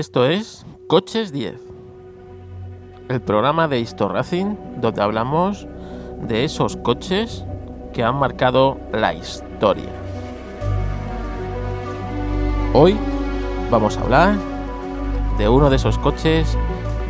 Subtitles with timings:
[0.00, 1.60] Esto es Coches 10,
[3.10, 5.68] el programa de Histo Racing donde hablamos
[6.26, 7.44] de esos coches
[7.92, 9.90] que han marcado la historia.
[12.72, 12.96] Hoy
[13.70, 14.36] vamos a hablar
[15.36, 16.56] de uno de esos coches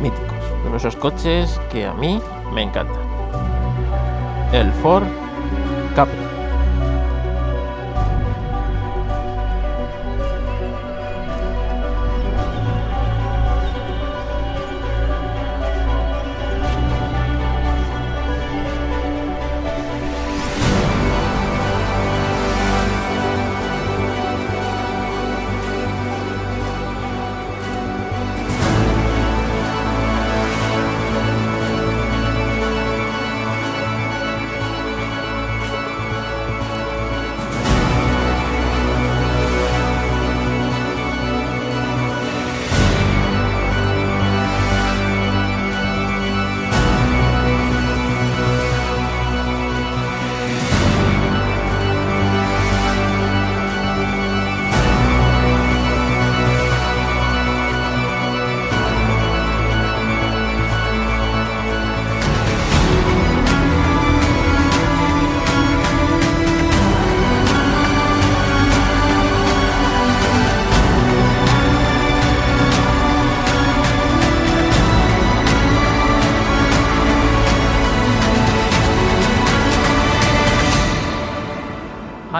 [0.01, 2.19] míticos, de uno de esos coches que a mí
[2.53, 3.05] me encantan.
[4.51, 5.05] El Ford
[5.95, 6.30] Capri.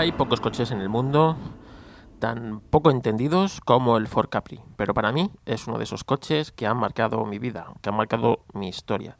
[0.01, 1.37] Hay pocos coches en el mundo
[2.17, 6.51] tan poco entendidos como el Ford Capri, pero para mí es uno de esos coches
[6.51, 9.15] que han marcado mi vida, que han marcado mi historia.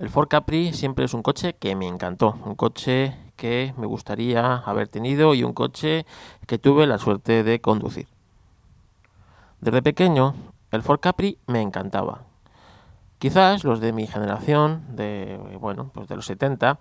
[0.00, 4.56] El Ford Capri siempre es un coche que me encantó, un coche que me gustaría
[4.56, 6.04] haber tenido y un coche
[6.48, 8.08] que tuve la suerte de conducir.
[9.60, 10.34] Desde pequeño,
[10.72, 12.29] el Ford Capri me encantaba.
[13.20, 16.78] Quizás los de mi generación, de bueno, pues de los 70,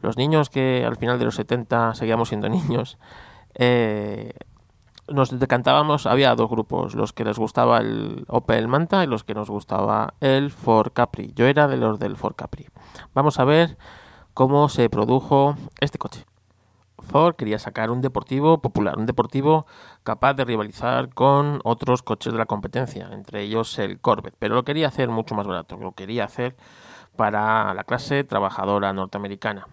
[0.00, 2.96] los niños que al final de los 70 seguíamos siendo niños,
[3.54, 4.32] eh,
[5.08, 9.34] nos decantábamos, había dos grupos, los que les gustaba el Opel Manta y los que
[9.34, 11.32] nos gustaba el Ford Capri.
[11.34, 12.66] Yo era de los del Ford Capri.
[13.12, 13.76] Vamos a ver
[14.32, 16.24] cómo se produjo este coche.
[17.04, 19.66] Ford quería sacar un deportivo popular, un deportivo
[20.02, 24.64] capaz de rivalizar con otros coches de la competencia, entre ellos el Corvette, pero lo
[24.64, 26.56] quería hacer mucho más barato, lo quería hacer
[27.16, 29.68] para la clase trabajadora norteamericana.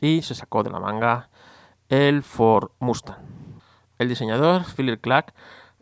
[0.00, 1.28] Y se sacó de la manga
[1.88, 3.18] el Ford Mustang.
[3.98, 5.34] El diseñador, Philip Clark,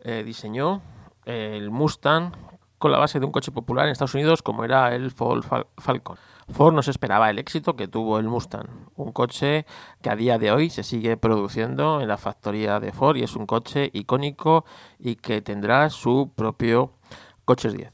[0.03, 0.81] eh, diseñó
[1.25, 2.33] el Mustang
[2.79, 5.43] con la base de un coche popular en Estados Unidos como era el Ford
[5.77, 6.17] Falcon.
[6.49, 9.67] Ford no se esperaba el éxito que tuvo el Mustang, un coche
[10.01, 13.35] que a día de hoy se sigue produciendo en la factoría de Ford y es
[13.35, 14.65] un coche icónico
[14.97, 16.93] y que tendrá su propio
[17.45, 17.91] Coches 10.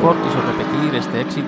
[0.00, 0.94] Ford quiso repetir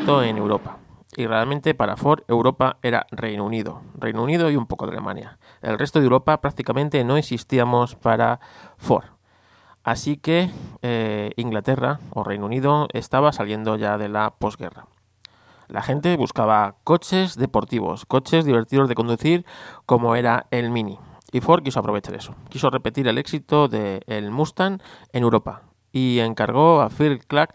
[0.07, 0.77] en Europa.
[1.17, 5.39] Y realmente para Ford Europa era Reino Unido, Reino Unido y un poco de Alemania.
[5.63, 8.39] El resto de Europa prácticamente no existíamos para
[8.77, 9.05] Ford.
[9.83, 10.51] Así que
[10.83, 14.87] eh, Inglaterra o Reino Unido estaba saliendo ya de la posguerra.
[15.69, 19.47] La gente buscaba coches deportivos, coches divertidos de conducir
[19.87, 20.99] como era el Mini.
[21.33, 22.35] Y Ford quiso aprovechar eso.
[22.51, 24.81] Quiso repetir el éxito del Mustang
[25.13, 25.63] en Europa.
[25.93, 27.55] Y encargó a Phil Clark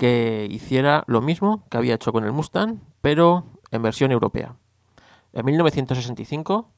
[0.00, 4.56] que hiciera lo mismo que había hecho con el Mustang, pero en versión europea.
[5.34, 6.70] En 1965,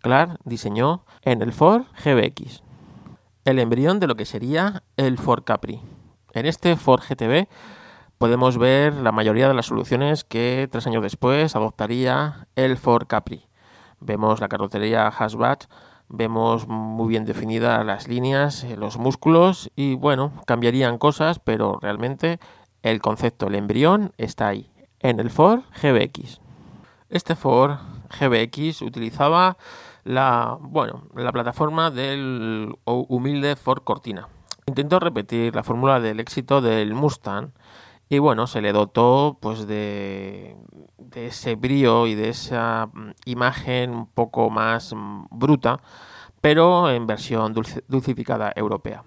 [0.00, 2.62] Clark diseñó en el Ford GBX
[3.44, 5.80] el embrión de lo que sería el Ford Capri.
[6.34, 7.48] En este Ford GTB
[8.16, 13.48] podemos ver la mayoría de las soluciones que tres años después adoptaría el Ford Capri.
[13.98, 15.68] Vemos la carrocería hatchback,
[16.08, 22.38] vemos muy bien definidas las líneas, los músculos y bueno, cambiarían cosas, pero realmente
[22.82, 24.70] el concepto, el embrión, está ahí,
[25.00, 26.40] en el Ford GBX.
[27.10, 27.78] Este Ford
[28.20, 29.56] GBX utilizaba
[30.04, 34.28] la, bueno, la plataforma del humilde Ford Cortina.
[34.66, 37.52] Intentó repetir la fórmula del éxito del Mustang
[38.10, 40.56] y bueno, se le dotó pues de,
[40.96, 42.90] de ese brío y de esa
[43.26, 44.94] imagen un poco más
[45.30, 45.80] bruta,
[46.40, 47.54] pero en versión
[47.88, 49.04] dulcificada europea.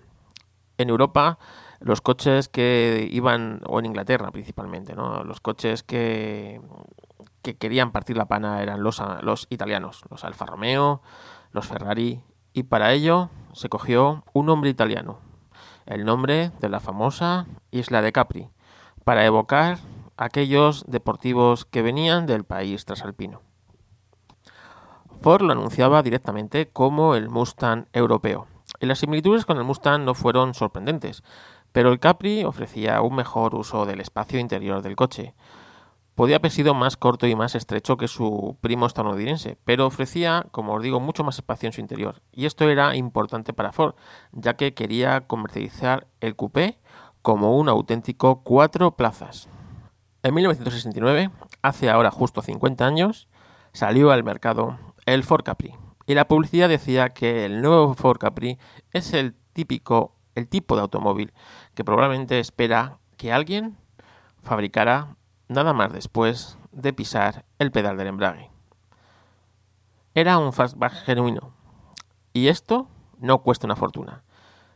[0.77, 1.39] En Europa
[1.81, 5.23] los coches que iban, o en Inglaterra principalmente, ¿no?
[5.23, 6.61] los coches que,
[7.41, 11.01] que querían partir la pana eran los, los italianos, los Alfa Romeo,
[11.51, 12.23] los Ferrari,
[12.53, 15.19] y para ello se cogió un nombre italiano,
[15.85, 18.49] el nombre de la famosa isla de Capri,
[19.03, 19.79] para evocar
[20.17, 23.41] aquellos deportivos que venían del país trasalpino.
[25.21, 28.47] Ford lo anunciaba directamente como el Mustang europeo,
[28.79, 31.23] y las similitudes con el Mustang no fueron sorprendentes,
[31.71, 35.33] pero el Capri ofrecía un mejor uso del espacio interior del coche.
[36.15, 40.73] Podía haber sido más corto y más estrecho que su primo estadounidense, pero ofrecía, como
[40.73, 42.21] os digo, mucho más espacio en su interior.
[42.31, 43.95] Y esto era importante para Ford,
[44.31, 46.79] ya que quería comercializar el coupé
[47.21, 49.47] como un auténtico cuatro plazas.
[50.23, 51.31] En 1969,
[51.61, 53.27] hace ahora justo 50 años,
[53.73, 55.75] salió al mercado el Ford Capri.
[56.05, 58.59] Y la publicidad decía que el nuevo Ford Capri
[58.91, 61.33] es el típico, el tipo de automóvil
[61.73, 63.77] que probablemente espera que alguien
[64.41, 65.15] fabricara
[65.47, 68.49] nada más después de pisar el pedal del embrague.
[70.13, 71.53] Era un fastback genuino.
[72.33, 72.87] Y esto
[73.19, 74.23] no cuesta una fortuna.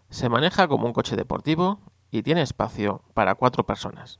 [0.09, 1.79] Se maneja como un coche deportivo
[2.11, 4.19] y tiene espacio para cuatro personas.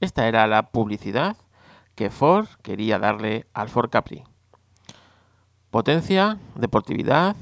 [0.00, 1.36] Esta era la publicidad
[1.94, 4.22] que Ford quería darle al Ford Capri.
[5.70, 7.34] Potencia, deportividad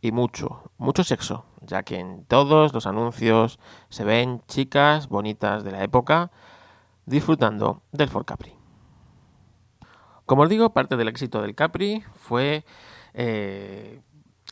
[0.00, 3.58] y mucho, mucho sexo, ya que en todos los anuncios
[3.88, 6.30] se ven chicas bonitas de la época
[7.06, 8.54] disfrutando del Ford Capri.
[10.26, 12.64] Como os digo, parte del éxito del Capri fue
[13.12, 14.00] eh,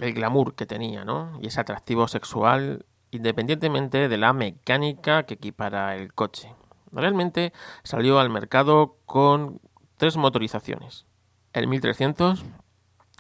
[0.01, 1.39] el glamour que tenía, ¿no?
[1.41, 6.55] Y ese atractivo sexual independientemente de la mecánica que equipara el coche.
[6.91, 7.53] Realmente
[7.85, 9.61] salió al mercado con
[9.99, 11.07] tres motorizaciones,
[11.53, 12.45] el 1300,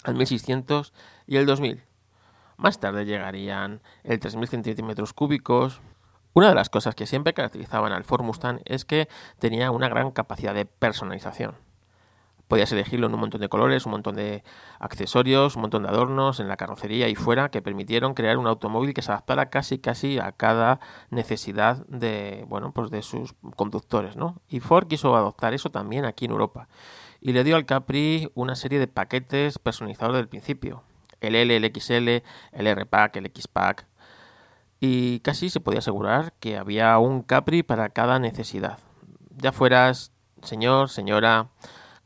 [0.06, 0.92] el 1600
[1.26, 1.82] y el 2000.
[2.62, 5.80] Más tarde llegarían el 3000 centímetros cúbicos.
[6.32, 9.08] Una de las cosas que siempre caracterizaban al Ford Mustang es que
[9.40, 11.56] tenía una gran capacidad de personalización.
[12.46, 14.44] Podías elegirlo en un montón de colores, un montón de
[14.78, 18.94] accesorios, un montón de adornos en la carrocería y fuera que permitieron crear un automóvil
[18.94, 20.78] que se adaptara casi casi a cada
[21.10, 24.40] necesidad de, bueno, pues de sus conductores, ¿no?
[24.48, 26.68] Y Ford quiso adoptar eso también aquí en Europa
[27.20, 30.84] y le dio al Capri una serie de paquetes personalizados del principio.
[31.22, 32.22] El L, el XL,
[32.52, 33.86] el R-Pack, el X-Pack.
[34.80, 38.78] Y casi se podía asegurar que había un Capri para cada necesidad.
[39.36, 41.48] Ya fueras señor, señora,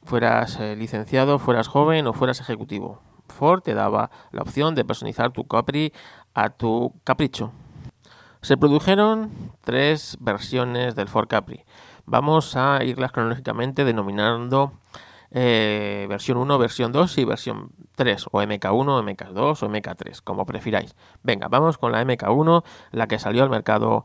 [0.04, 3.00] fueras eh, licenciado, fueras joven o fueras ejecutivo.
[3.28, 5.92] Ford te daba la opción de personalizar tu Capri
[6.34, 7.52] a tu capricho.
[8.42, 11.64] Se produjeron tres versiones del Ford Capri.
[12.04, 14.72] Vamos a irlas cronológicamente denominando
[15.32, 20.94] eh, versión 1, versión 2 y versión 3, o MK1, MK2 o MK3, como prefiráis.
[21.24, 22.62] Venga, vamos con la MK1,
[22.92, 24.04] la que salió al mercado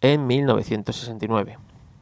[0.00, 1.58] en 1969.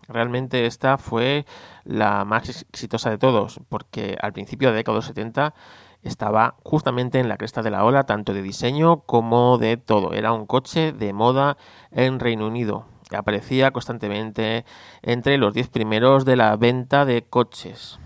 [0.08, 1.46] Realmente esta fue
[1.84, 5.54] la más exitosa de todos, porque al principio de la década de los 70
[6.02, 10.12] estaba justamente en la cresta de la ola, tanto de diseño como de todo.
[10.12, 11.56] Era un coche de moda
[11.90, 12.87] en Reino Unido.
[13.16, 14.64] Aparecía constantemente
[15.02, 17.98] entre los 10 primeros de la venta de coches.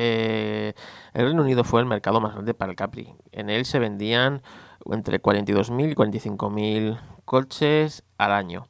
[0.00, 0.74] Eh,
[1.12, 3.16] el Reino Unido fue el mercado más grande para el Capri.
[3.32, 4.42] En él se vendían
[4.86, 8.68] entre 42.000 y 45.000 coches al año.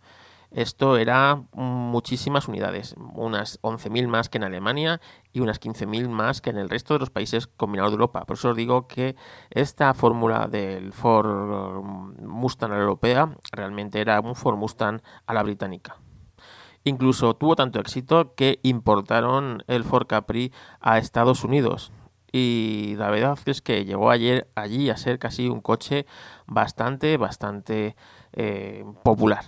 [0.51, 6.49] Esto era muchísimas unidades, unas 11.000 más que en Alemania y unas 15.000 más que
[6.49, 8.25] en el resto de los países combinados de Europa.
[8.25, 9.15] Por eso os digo que
[9.51, 11.85] esta fórmula del Ford
[12.23, 15.99] Mustang a la europea realmente era un Ford Mustang a la británica.
[16.89, 21.93] Incluso tuvo tanto éxito que importaron el Ford Capri a Estados Unidos.
[22.33, 26.07] Y la verdad es que llegó ayer allí a ser casi un coche
[26.47, 27.97] bastante, bastante
[28.33, 29.45] eh, popular.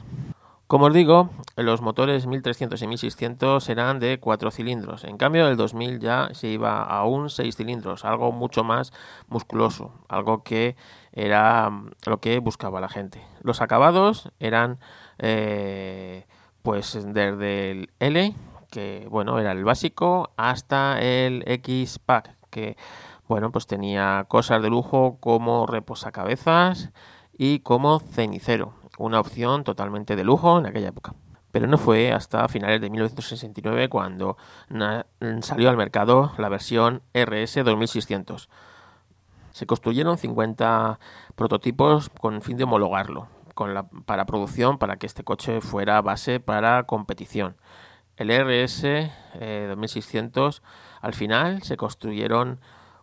[0.70, 5.02] Como os digo, los motores 1300 y 1600 eran de 4 cilindros.
[5.02, 8.92] En cambio, el 2000 ya se iba a un 6 cilindros, algo mucho más
[9.26, 10.76] musculoso, algo que
[11.12, 11.72] era
[12.06, 13.20] lo que buscaba la gente.
[13.42, 14.78] Los acabados eran
[15.18, 16.28] eh,
[16.62, 18.34] pues desde el L,
[18.70, 22.76] que bueno, era el básico, hasta el X-Pack, que
[23.28, 26.90] bueno, pues tenía cosas de lujo como reposacabezas
[27.36, 31.14] y como cenicero una opción totalmente de lujo en aquella época.
[31.52, 34.36] Pero no fue hasta finales de 1969 cuando
[35.40, 38.48] salió al mercado la versión RS 2600.
[39.52, 41.00] Se construyeron 50
[41.34, 43.26] prototipos con el fin de homologarlo
[44.06, 47.56] para producción para que este coche fuera base para competición.
[48.16, 49.10] El RS
[49.68, 50.62] 2600
[51.00, 52.60] al final se construyeron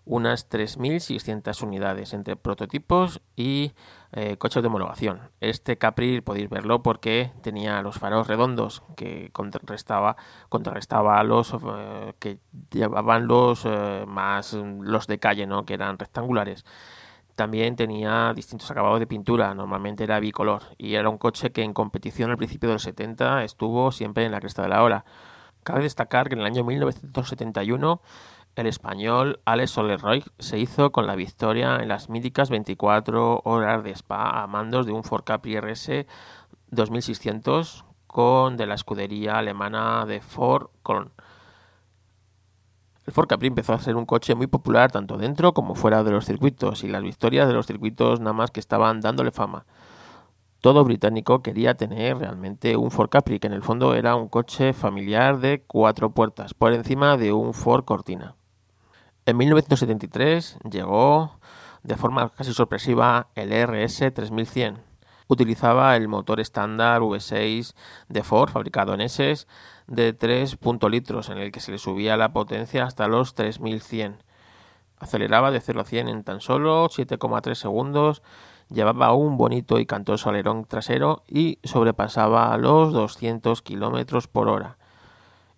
[0.08, 3.74] unas 3.600 unidades entre prototipos y
[4.14, 5.20] eh, coches de homologación.
[5.42, 10.16] Este Capri podéis verlo porque tenía los faros redondos que contrarrestaba,
[10.48, 12.40] contrarrestaba a los eh, que
[12.72, 15.66] llevaban los eh, más los de calle, ¿no?
[15.66, 16.66] que eran rectangulares.
[17.38, 21.72] También tenía distintos acabados de pintura, normalmente era bicolor, y era un coche que en
[21.72, 25.06] competición al principio de los 70 estuvo siempre en la cresta de la ola.
[25.62, 28.02] Cabe destacar que en el año 1971
[28.56, 33.92] el español Alex Soler-Roy se hizo con la victoria en las míticas 24 horas de
[33.92, 36.08] Spa a mandos de un Ford Capri RS
[36.72, 41.12] 2600 con de la escudería alemana de Ford Colon.
[43.08, 46.12] El Ford Capri empezó a ser un coche muy popular tanto dentro como fuera de
[46.12, 49.66] los circuitos y las victorias de los circuitos nada más que estaban dándole fama.
[50.60, 54.74] Todo británico quería tener realmente un Ford Capri, que en el fondo era un coche
[54.74, 58.36] familiar de cuatro puertas, por encima de un Ford Cortina.
[59.26, 61.40] En 1973 llegó
[61.84, 64.80] de forma casi sorpresiva el RS 3100.
[65.30, 67.74] Utilizaba el motor estándar V6
[68.10, 69.48] de Ford fabricado en S
[69.88, 70.58] de 3
[70.90, 74.24] litros en el que se le subía la potencia hasta los 3100.
[75.00, 78.22] Aceleraba de 0 a 100 en tan solo 7,3 segundos,
[78.70, 84.78] llevaba un bonito y cantoso alerón trasero y sobrepasaba los 200 kilómetros por hora.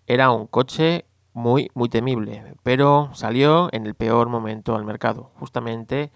[0.08, 6.12] Era un coche muy, muy temible, pero salió en el peor momento al mercado, justamente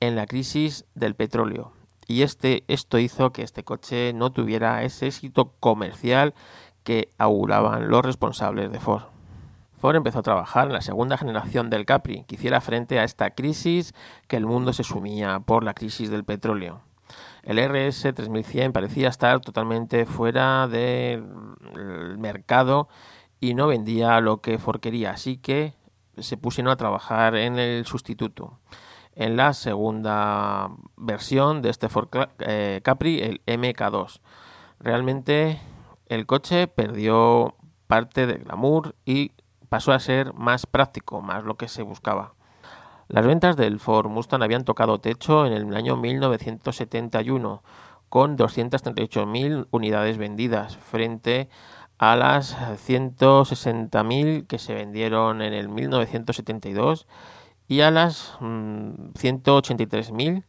[0.00, 1.72] en la crisis del petróleo.
[2.06, 6.34] Y este, esto hizo que este coche no tuviera ese éxito comercial
[6.84, 9.04] que auguraban los responsables de Ford.
[9.80, 13.30] Ford empezó a trabajar en la segunda generación del Capri, que hiciera frente a esta
[13.30, 13.94] crisis
[14.28, 16.80] que el mundo se sumía por la crisis del petróleo.
[17.42, 21.24] El RS 3100 parecía estar totalmente fuera del
[22.18, 22.88] mercado
[23.40, 25.74] y no vendía lo que Ford quería, así que
[26.16, 28.58] se pusieron a trabajar en el sustituto.
[29.14, 34.20] En la segunda versión de este Ford eh, Capri, el MK2.
[34.80, 35.60] Realmente
[36.08, 37.54] el coche perdió
[37.86, 39.32] parte del glamour y
[39.68, 42.34] pasó a ser más práctico, más lo que se buscaba.
[43.08, 47.62] Las ventas del Ford Mustang habían tocado techo en el año 1971
[48.08, 51.48] con 238.000 unidades vendidas frente
[51.98, 57.06] a las 160.000 que se vendieron en el 1972
[57.66, 60.42] y a las 183.000 mm,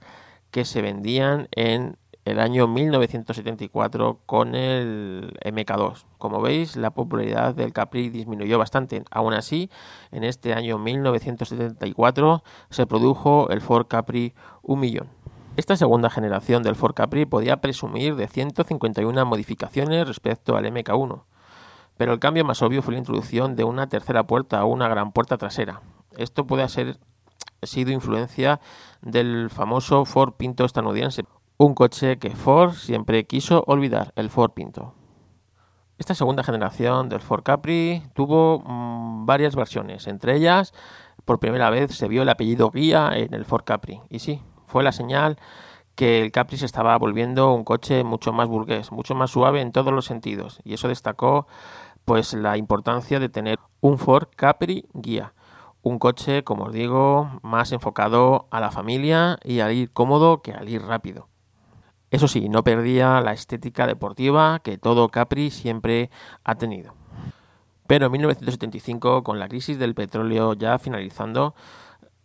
[0.52, 6.06] que se vendían en el año 1974 con el MK2.
[6.18, 9.04] Como veis, la popularidad del Capri disminuyó bastante.
[9.12, 9.70] Aún así,
[10.12, 15.08] en este año 1974 se produjo el Ford Capri 1 millón.
[15.56, 21.24] Esta segunda generación del Ford Capri podía presumir de 151 modificaciones respecto al MK1
[21.98, 25.12] pero el cambio más obvio fue la introducción de una tercera puerta o una gran
[25.12, 25.82] puerta trasera.
[26.18, 26.98] Esto puede haber
[27.64, 28.60] sido influencia
[29.02, 31.24] del famoso Ford Pinto estadounidense,
[31.58, 34.94] un coche que Ford siempre quiso olvidar, el Ford Pinto.
[35.98, 40.74] Esta segunda generación del Ford Capri tuvo mm, varias versiones, entre ellas
[41.24, 44.02] por primera vez se vio el apellido guía en el Ford Capri.
[44.10, 45.38] Y sí, fue la señal
[45.96, 49.72] que el Capri se estaba volviendo un coche mucho más burgués, mucho más suave en
[49.72, 50.60] todos los sentidos.
[50.64, 51.48] Y eso destacó
[52.04, 55.34] pues la importancia de tener un Ford Capri guía.
[55.82, 60.52] Un coche, como os digo, más enfocado a la familia y al ir cómodo que
[60.52, 61.30] al ir rápido.
[62.16, 66.10] Eso sí, no perdía la estética deportiva que todo Capri siempre
[66.46, 66.94] ha tenido.
[67.88, 71.56] Pero en 1975, con la crisis del petróleo ya finalizando,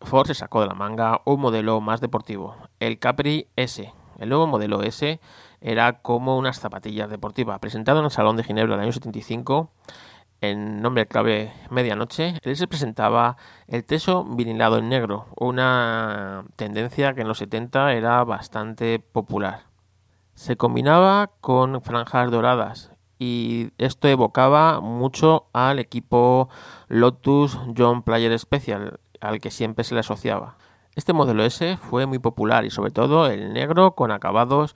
[0.01, 3.93] Ford se sacó de la manga un modelo más deportivo, el Capri S.
[4.21, 5.19] El nuevo modelo S
[5.61, 7.59] era como unas zapatillas deportivas.
[7.59, 9.73] Presentado en el Salón de Ginebra en el año 75,
[10.41, 17.23] en nombre clave Medianoche, él se presentaba el teso vinilado en negro, una tendencia que
[17.23, 19.70] en los 70 era bastante popular.
[20.41, 26.49] Se combinaba con franjas doradas y esto evocaba mucho al equipo
[26.89, 30.57] Lotus John Player Special, al que siempre se le asociaba.
[30.97, 34.75] Este modelo S fue muy popular y sobre todo el negro con acabados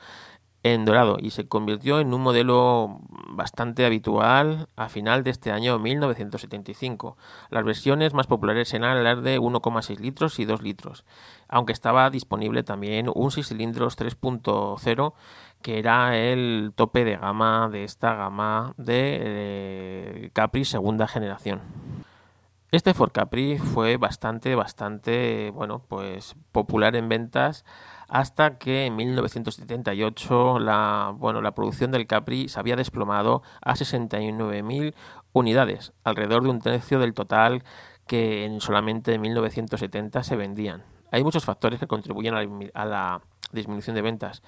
[0.64, 5.78] en dorado y se convirtió en un modelo bastante habitual a final de este año
[5.78, 7.16] 1975.
[7.50, 11.04] Las versiones más populares eran las de 1,6 litros y 2 litros,
[11.48, 15.12] aunque estaba disponible también un 6 cilindros 3.0
[15.64, 21.62] que era el tope de gama de esta gama de eh, Capri segunda generación.
[22.70, 27.64] Este Ford Capri fue bastante, bastante, bueno, pues popular en ventas
[28.08, 34.94] hasta que en 1978 la, bueno, la producción del Capri se había desplomado a 69.000
[35.32, 37.64] unidades, alrededor de un tercio del total
[38.06, 40.82] que en solamente 1970 se vendían.
[41.10, 42.34] Hay muchos factores que contribuyen
[42.74, 44.42] a la disminución de ventas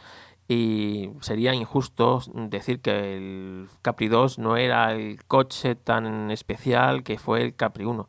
[0.48, 7.18] y sería injusto decir que el Capri 2 no era el coche tan especial que
[7.18, 8.08] fue el Capri 1.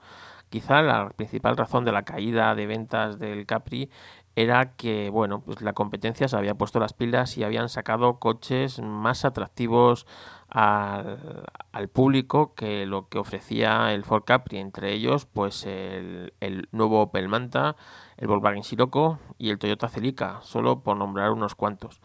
[0.50, 3.90] Quizá la principal razón de la caída de ventas del Capri
[4.36, 8.80] era que, bueno, pues la competencia se había puesto las pilas y habían sacado coches
[8.80, 10.06] más atractivos
[10.50, 16.70] al, al público que lo que ofrecía el Ford Capri, entre ellos, pues el, el
[16.72, 17.76] nuevo Opel Manta,
[18.18, 22.02] el Volkswagen Sirocco y el Toyota Celica, solo por nombrar unos cuantos.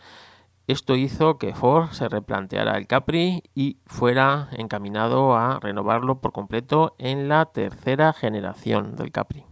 [0.66, 6.94] Esto hizo que Ford se replanteara el Capri y fuera encaminado a renovarlo por completo
[6.98, 9.44] en la tercera generación del Capri.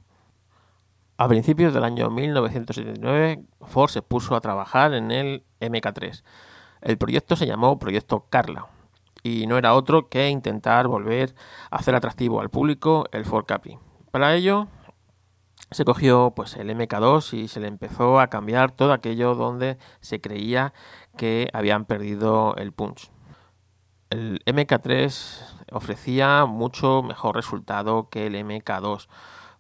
[1.17, 6.23] A principios del año 1979, Ford se puso a trabajar en el MK3.
[6.81, 8.69] El proyecto se llamó Proyecto Carla
[9.23, 11.35] y no era otro que intentar volver
[11.71, 13.79] a hacer atractivo al público el Ford Capri.
[14.11, 14.69] Para ello,
[15.71, 20.21] se cogió pues el MK2 y se le empezó a cambiar todo aquello donde se
[20.21, 20.73] creía
[21.17, 23.11] que habían perdido el punch.
[24.11, 29.07] El MK3 ofrecía mucho mejor resultado que el MK2.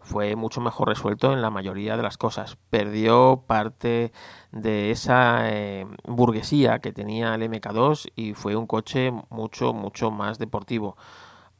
[0.01, 2.57] Fue mucho mejor resuelto en la mayoría de las cosas.
[2.71, 4.13] Perdió parte
[4.51, 10.39] de esa eh, burguesía que tenía el MK2 y fue un coche mucho, mucho más
[10.39, 10.97] deportivo.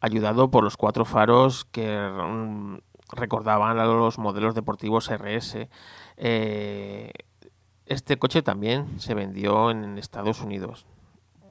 [0.01, 2.11] Ayudado por los cuatro faros que
[3.13, 5.69] recordaban a los modelos deportivos RS.
[6.17, 7.13] Eh,
[7.87, 10.87] este coche también se vendió en Estados Unidos.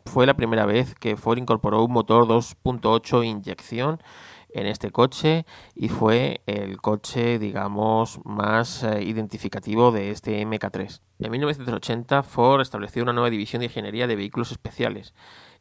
[0.06, 4.02] Fue la primera vez que Ford incorporó un motor 2.8 inyección
[4.54, 11.02] en este coche y fue el coche, digamos, más eh, identificativo de este MK3.
[11.20, 15.14] En 1980 Ford estableció una nueva división de ingeniería de vehículos especiales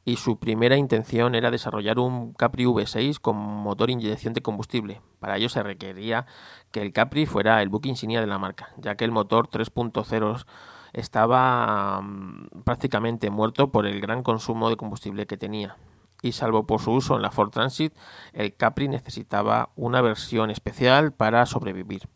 [0.05, 5.03] y su primera intención era desarrollar un Capri V6 con motor inyección de combustible.
[5.21, 6.27] Para ello se requería
[6.71, 10.47] que el Capri fuera el buque insignia de la marca, ya que el motor 3.0
[10.95, 15.77] estaba mm, prácticamente muerto por el gran consumo de combustible que tenía.
[16.23, 17.95] Y salvo por su uso en la Ford Transit,
[18.33, 22.09] el Capri necesitaba una versión especial para sobrevivir.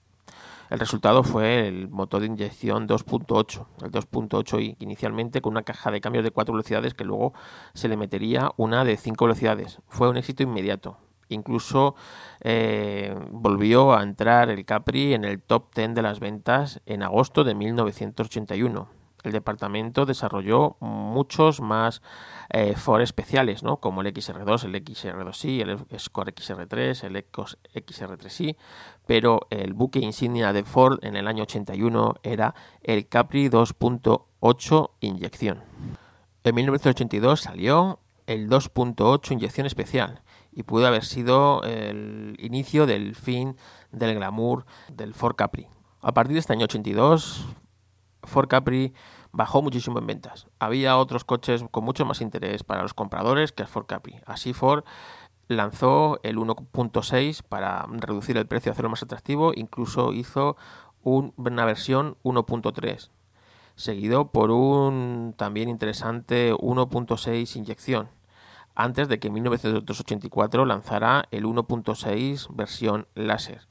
[0.73, 6.01] El resultado fue el motor de inyección 2.8, el 2.8 inicialmente con una caja de
[6.01, 7.35] cambios de 4 velocidades que luego
[7.75, 9.81] se le metería una de 5 velocidades.
[9.89, 10.97] Fue un éxito inmediato.
[11.29, 11.95] Incluso
[12.41, 17.45] eh, volvió a entrar el Capri en el top 10 de las ventas en agosto
[17.45, 22.03] de 1981 el departamento desarrolló muchos más
[22.51, 23.79] eh, Ford especiales, ¿no?
[23.79, 28.57] como el XR2, el XR2i, el Score XR3, el XR3i,
[29.07, 35.63] pero el buque insignia de Ford en el año 81 era el Capri 2.8 inyección.
[36.45, 43.57] En 1982 salió el 2.8 inyección especial y pudo haber sido el inicio del fin
[43.91, 45.67] del glamour del Ford Capri.
[46.03, 47.47] A partir de este año 82,
[48.25, 48.93] Ford Capri
[49.33, 50.47] bajó muchísimo en ventas.
[50.59, 54.21] Había otros coches con mucho más interés para los compradores que el Ford Capri.
[54.27, 54.85] Así Ford
[55.49, 60.57] lanzó el 1.6 para reducir el precio, hacerlo más atractivo, incluso hizo
[61.03, 63.11] una versión 1.3,
[63.75, 68.09] seguido por un también interesante 1.6 inyección,
[68.75, 73.67] antes de que en 1984 lanzara el 1.6 versión láser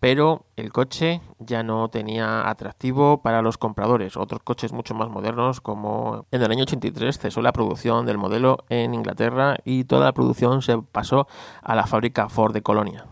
[0.00, 4.16] pero el coche ya no tenía atractivo para los compradores.
[4.16, 8.64] Otros coches mucho más modernos, como en el año 83 cesó la producción del modelo
[8.70, 11.28] en Inglaterra y toda la producción se pasó
[11.62, 13.06] a la fábrica Ford de Colonia.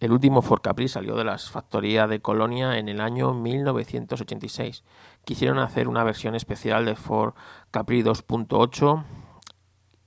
[0.00, 4.84] El último Ford Capri salió de la factoría de Colonia en el año 1986.
[5.24, 7.34] Quisieron hacer una versión especial de Ford
[7.70, 9.04] Capri 2.8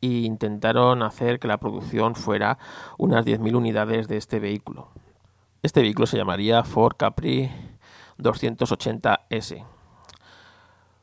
[0.01, 2.57] e intentaron hacer que la producción fuera
[2.97, 4.89] unas 10.000 unidades de este vehículo.
[5.61, 7.51] Este vehículo se llamaría Ford Capri
[8.17, 9.65] 280S.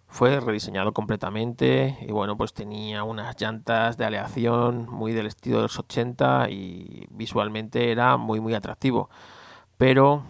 [0.09, 5.65] Fue rediseñado completamente y bueno, pues tenía unas llantas de aleación muy del estilo de
[5.65, 9.11] los 80 y visualmente era muy muy atractivo.
[9.77, 10.23] Pero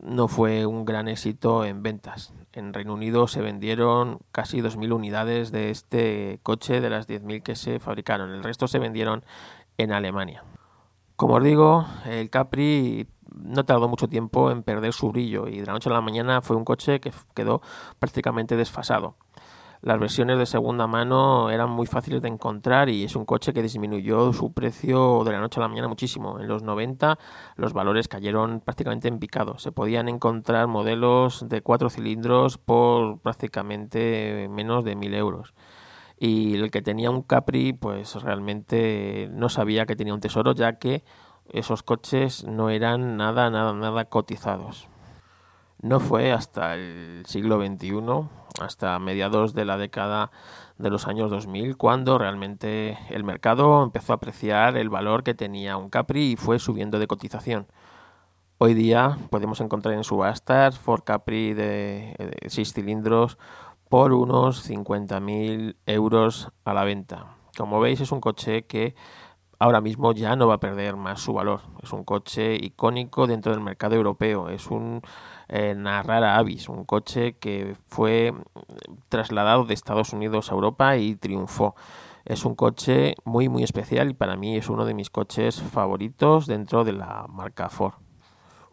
[0.00, 2.32] no fue un gran éxito en ventas.
[2.54, 7.56] En Reino Unido se vendieron casi 2.000 unidades de este coche de las 10.000 que
[7.56, 8.30] se fabricaron.
[8.32, 9.22] El resto se vendieron
[9.76, 10.44] en Alemania.
[11.16, 15.66] Como os digo, el Capri no tardó mucho tiempo en perder su brillo y de
[15.66, 17.60] la noche a la mañana fue un coche que quedó
[17.98, 19.16] prácticamente desfasado.
[19.82, 23.62] Las versiones de segunda mano eran muy fáciles de encontrar y es un coche que
[23.62, 26.40] disminuyó su precio de la noche a la mañana muchísimo.
[26.40, 27.18] En los 90
[27.56, 29.58] los valores cayeron prácticamente en picado.
[29.58, 35.54] Se podían encontrar modelos de cuatro cilindros por prácticamente menos de mil euros.
[36.18, 40.78] Y el que tenía un Capri pues realmente no sabía que tenía un tesoro ya
[40.78, 41.04] que
[41.52, 44.88] esos coches no eran nada, nada, nada cotizados.
[45.80, 48.00] No fue hasta el siglo XXI,
[48.60, 50.30] hasta mediados de la década
[50.78, 55.76] de los años 2000, cuando realmente el mercado empezó a apreciar el valor que tenía
[55.76, 57.66] un Capri y fue subiendo de cotización.
[58.58, 62.14] Hoy día podemos encontrar en subastas Ford Capri de
[62.46, 63.36] 6 cilindros
[63.90, 67.36] por unos 50.000 euros a la venta.
[67.56, 68.94] Como veis es un coche que
[69.58, 71.60] ahora mismo ya no va a perder más su valor.
[71.82, 74.48] Es un coche icónico dentro del mercado europeo.
[74.48, 75.02] Es un
[75.48, 78.34] eh, una rara avis, un coche que fue
[79.08, 81.74] trasladado de Estados Unidos a Europa y triunfó.
[82.24, 86.46] Es un coche muy muy especial y para mí es uno de mis coches favoritos
[86.46, 87.94] dentro de la marca Ford.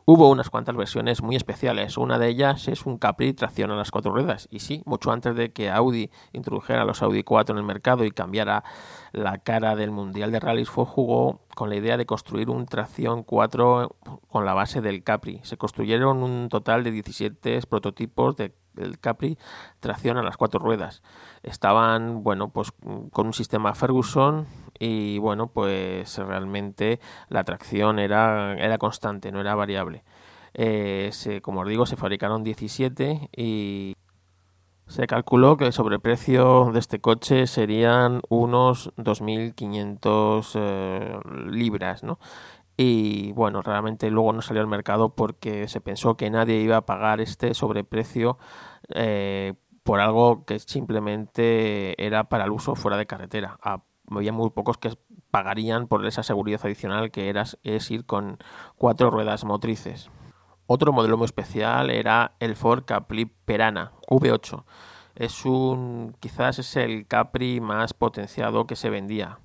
[0.06, 1.98] Hubo unas cuantas versiones muy especiales.
[1.98, 4.50] Una de ellas es un Capri tracción a las cuatro ruedas.
[4.52, 8.12] Y sí, mucho antes de que Audi introdujera los Audi 4 en el mercado y
[8.12, 8.66] cambiara
[9.14, 13.24] la cara del Mundial de Rallys, Ford jugó con la idea de construir un tracción
[13.24, 13.96] 4
[14.28, 15.40] con la base del Capri.
[15.44, 19.38] Se construyeron un total de 17 prototipos de el Capri
[19.80, 21.04] tracción a las cuatro ruedas.
[21.44, 22.72] Estaban, bueno, pues
[23.12, 24.48] con un sistema Ferguson
[24.80, 27.00] y bueno, pues realmente
[27.30, 30.04] la tracción era, era constante, no era variable.
[30.56, 33.96] Eh, como os digo, se fabricaron 17 y
[34.94, 42.20] se calculó que el sobreprecio de este coche serían unos 2.500 eh, libras, ¿no?
[42.78, 46.86] y bueno, realmente luego no salió al mercado porque se pensó que nadie iba a
[46.86, 48.38] pagar este sobreprecio
[48.94, 53.58] eh, por algo que simplemente era para el uso fuera de carretera.
[54.08, 54.96] Había muy pocos que
[55.32, 58.38] pagarían por esa seguridad adicional que era, es ir con
[58.78, 60.12] cuatro ruedas motrices.
[60.66, 64.64] Otro modelo muy especial era el Ford Capri Perana V8.
[65.16, 69.40] Es un, quizás es el Capri más potenciado que se vendía.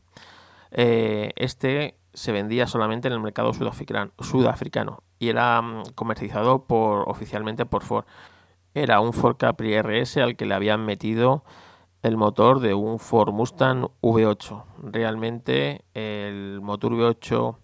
[0.70, 7.66] Eh, este se vendía solamente en el mercado sudafricano, y era mm, comercializado por, oficialmente
[7.66, 8.04] por Ford.
[8.74, 11.44] Era un Ford Capri RS al que le habían metido
[12.02, 14.64] el motor de un Ford Mustang V8.
[14.82, 17.56] Realmente el motor V8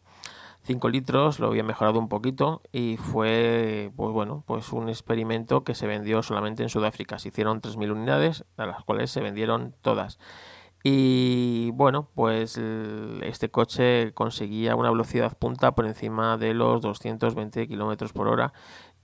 [0.65, 5.75] 5 litros lo había mejorado un poquito y fue pues bueno pues un experimento que
[5.75, 7.19] se vendió solamente en Sudáfrica.
[7.19, 10.19] Se hicieron 3.000 unidades a las cuales se vendieron todas.
[10.83, 18.13] Y bueno, pues este coche conseguía una velocidad punta por encima de los 220 km
[18.13, 18.53] por hora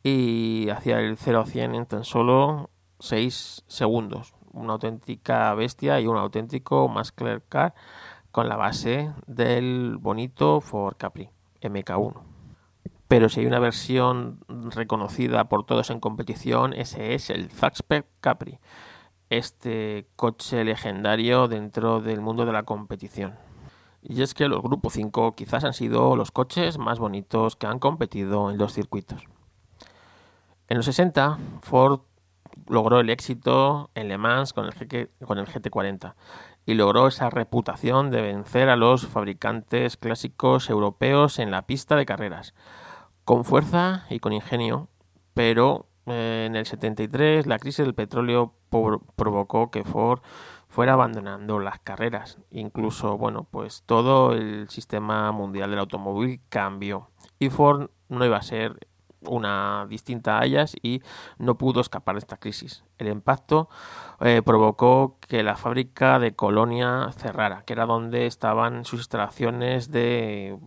[0.03, 2.71] y hacía el 0 a 100 en tan solo
[3.01, 4.35] 6 segundos.
[4.53, 7.75] Una auténtica bestia y un auténtico muscle car
[8.31, 11.31] con la base del bonito Ford Capri
[11.63, 12.23] MK1.
[13.09, 18.59] Pero si hay una versión reconocida por todos en competición, ese es el Zaxpert Capri
[19.31, 23.39] este coche legendario dentro del mundo de la competición.
[24.03, 27.79] Y es que los Grupo 5 quizás han sido los coches más bonitos que han
[27.79, 29.25] competido en los circuitos.
[30.69, 32.01] En los 60, Ford
[32.69, 36.15] logró el éxito en Le Mans con el, GT40
[36.71, 42.07] y logró esa reputación de vencer a los fabricantes clásicos europeos en la pista de
[42.07, 42.55] carreras,
[43.25, 44.89] con fuerza y con ingenio,
[45.35, 48.55] pero eh, en el 73 la crisis del petróleo
[49.17, 50.21] provocó que Ford
[50.69, 52.39] fuera abandonando las carreras.
[52.53, 57.11] Incluso, bueno, pues todo el sistema mundial del automóvil cambió.
[57.41, 58.87] Y Ford no iba a ser
[59.23, 61.03] una distinta a ellas y
[61.39, 62.85] no pudo escapar de esta crisis.
[62.99, 63.69] El impacto
[64.21, 70.59] eh, provocó que la fábrica de Colonia cerrara, que era donde estaban sus instalaciones de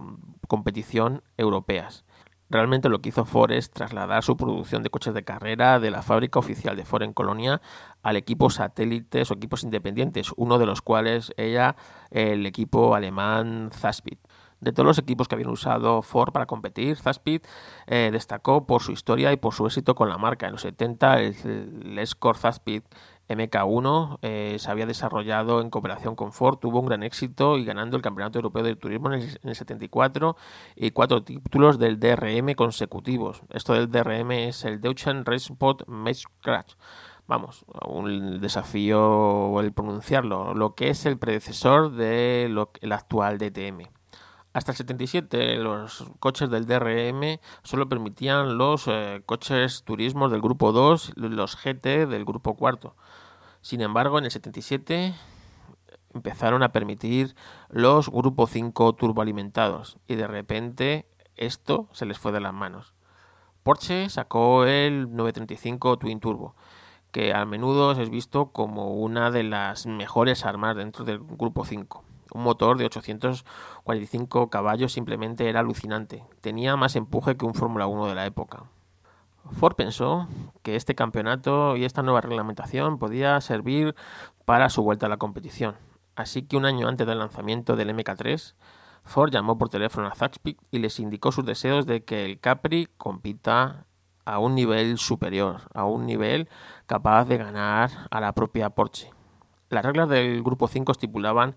[0.48, 2.06] competición europeas.
[2.50, 6.04] Realmente lo que hizo Ford es trasladar su producción de coches de carrera de la
[6.04, 7.62] fábrica oficial de Ford en Colonia
[8.04, 11.76] al equipo satélites o equipos independientes, uno de los cuales ella,
[12.12, 14.20] el equipo alemán Zaspit.
[14.64, 17.46] De todos los equipos que habían usado Ford para competir, Zaspit
[17.86, 20.46] eh, destacó por su historia y por su éxito con la marca.
[20.46, 22.86] En los 70 el, el Zaspit
[23.28, 27.98] MK1 eh, se había desarrollado en cooperación con Ford, tuvo un gran éxito y ganando
[27.98, 30.38] el Campeonato Europeo de Turismo en el, 74
[30.76, 33.42] y cuatro títulos del DRM consecutivos.
[33.50, 36.78] Esto del DRM es el Deutschen Rennsport Meisterschaftsklasse.
[37.26, 44.03] Vamos, un desafío el pronunciarlo, lo que es el predecesor del de actual DTM.
[44.54, 50.72] Hasta el 77 los coches del DRM solo permitían los eh, coches turismos del grupo
[50.72, 52.96] 2, los GT del grupo 4.
[53.62, 55.16] Sin embargo, en el 77
[56.14, 57.36] empezaron a permitir
[57.70, 62.94] los grupo 5 turboalimentados y de repente esto se les fue de las manos.
[63.64, 66.56] Porsche sacó el 935 Twin Turbo,
[67.12, 72.04] que a menudo es visto como una de las mejores armas dentro del grupo 5
[72.34, 76.24] Un motor de 845 caballos simplemente era alucinante.
[76.42, 78.64] Tenía más empuje que un Fórmula 1 de la época.
[79.52, 80.28] Ford pensó
[80.64, 83.94] que este campeonato y esta nueva reglamentación podía servir
[84.46, 85.76] para su vuelta a la competición.
[86.16, 88.56] Así que un año antes del lanzamiento del MK3,
[89.04, 92.88] Ford llamó por teléfono a Zaxbyk y les indicó sus deseos de que el Capri
[92.98, 93.86] compita
[94.26, 96.50] a un nivel superior, a un nivel
[96.86, 99.12] capaz de ganar a la propia Porsche.
[99.70, 101.56] Las reglas del Grupo 5 estipulaban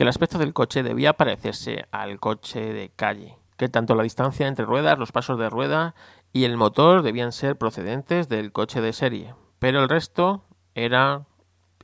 [0.00, 4.48] que el aspecto del coche debía parecerse al coche de calle, que tanto la distancia
[4.48, 5.94] entre ruedas, los pasos de rueda
[6.32, 11.26] y el motor debían ser procedentes del coche de serie, pero el resto era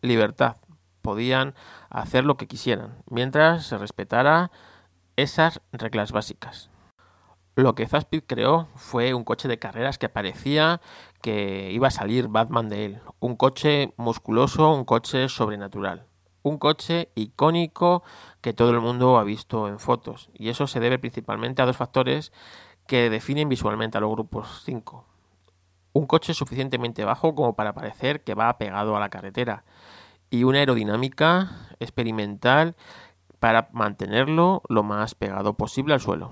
[0.01, 0.57] libertad,
[1.03, 1.55] podían
[1.91, 4.51] hacer lo que quisieran, mientras se respetara
[5.17, 6.71] esas reglas básicas.
[7.55, 10.81] Lo que Zaspid creó fue un coche de carreras que parecía
[11.21, 13.01] que iba a salir Batman de él.
[13.21, 16.06] Un coche musculoso, un coche sobrenatural.
[16.47, 18.05] Un coche icónico
[18.41, 20.31] que todo el mundo ha visto en fotos.
[20.33, 22.33] Y eso se debe principalmente a dos factores
[22.87, 25.05] que definen visualmente a los grupos 5.
[25.93, 29.65] Un coche suficientemente bajo como para parecer que va pegado a la carretera
[30.31, 32.77] y una aerodinámica experimental
[33.41, 36.31] para mantenerlo lo más pegado posible al suelo.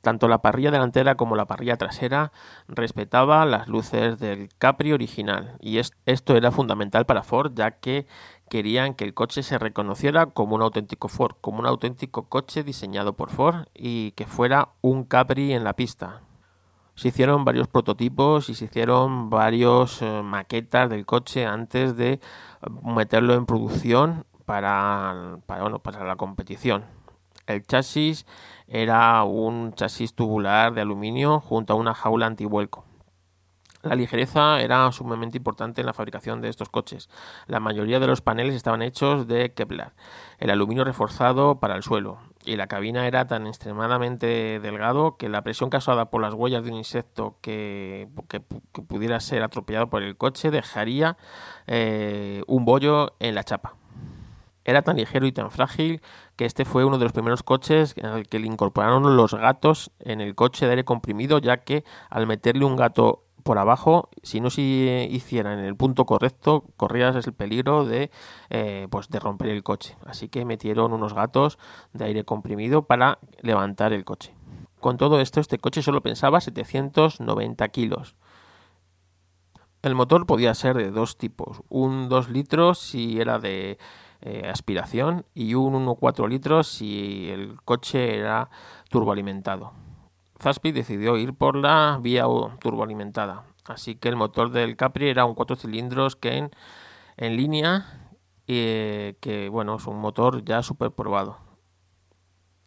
[0.00, 2.32] Tanto la parrilla delantera como la parrilla trasera
[2.68, 8.06] respetaba las luces del Capri original y esto era fundamental para Ford ya que
[8.50, 13.14] querían que el coche se reconociera como un auténtico Ford, como un auténtico coche diseñado
[13.14, 16.20] por Ford y que fuera un Capri en la pista.
[16.96, 22.20] Se hicieron varios prototipos y se hicieron varios eh, maquetas del coche antes de
[22.82, 26.84] meterlo en producción para, para, para la competición.
[27.46, 28.26] El chasis
[28.66, 32.89] era un chasis tubular de aluminio junto a una jaula antivuelco.
[33.82, 37.08] La ligereza era sumamente importante en la fabricación de estos coches.
[37.46, 39.94] La mayoría de los paneles estaban hechos de Kevlar,
[40.38, 45.42] el aluminio reforzado para el suelo, y la cabina era tan extremadamente delgado que la
[45.42, 48.08] presión causada por las huellas de un insecto que,
[48.86, 51.16] pudiera ser atropellado por el coche dejaría
[51.66, 53.76] eh, un bollo en la chapa.
[54.64, 56.02] Era tan ligero y tan frágil
[56.36, 59.90] que este fue uno de los primeros coches en el que le incorporaron los gatos
[60.00, 64.40] en el coche de aire comprimido, ya que al meterle un gato por abajo, si
[64.40, 64.62] no se
[65.10, 68.10] hiciera en el punto correcto, corrías el peligro de,
[68.50, 69.96] eh, pues de romper el coche.
[70.06, 71.58] Así que metieron unos gatos
[71.92, 74.34] de aire comprimido para levantar el coche.
[74.80, 78.16] Con todo esto, este coche solo pensaba 790 kilos.
[79.82, 83.78] El motor podía ser de dos tipos, un 2 litros si era de
[84.20, 88.50] eh, aspiración y un 1,4 litros si el coche era
[88.90, 89.72] turboalimentado.
[90.40, 92.24] Zaspi decidió ir por la vía
[92.60, 93.44] turboalimentada.
[93.66, 96.50] Así que el motor del Capri era un 4 cilindros que
[97.16, 98.12] en, línea,
[98.46, 101.38] eh, que bueno, es un motor ya super probado.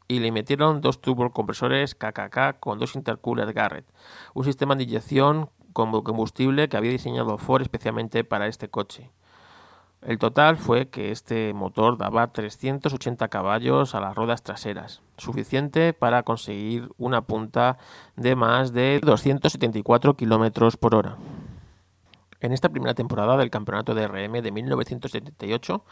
[0.08, 3.92] Y le metieron dos turbocompresores KKK con dos intercoolers Garrett,
[4.34, 9.12] un sistema de inyección con combustible que había diseñado Ford especialmente para este coche.
[10.06, 16.24] El total fue que este motor daba 380 caballos a las ruedas traseras, suficiente para
[16.24, 17.78] conseguir una punta
[18.18, 21.16] de más de 274 km por hora.
[22.42, 25.86] En esta primera temporada del campeonato de RM de 1978,